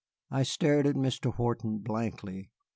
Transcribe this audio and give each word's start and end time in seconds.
I 0.31 0.41
stared 0.41 0.87
at 0.87 0.95
Mr. 0.95 1.37
Wharton 1.37 1.77
blankly. 1.77 2.49